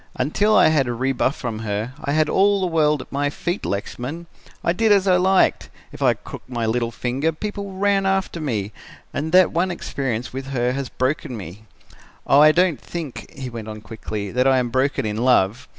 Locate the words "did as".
4.73-5.07